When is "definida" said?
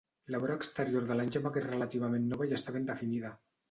2.95-3.39